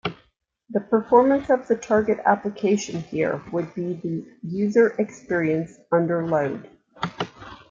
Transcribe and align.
The 0.71 0.79
performance 0.79 1.51
of 1.51 1.67
the 1.67 1.75
target 1.75 2.17
application 2.25 3.01
here 3.01 3.39
would 3.51 3.71
be 3.75 3.93
the 3.93 4.25
User 4.41 4.95
Experience 4.97 5.77
Under 5.91 6.25
Load. 6.25 6.67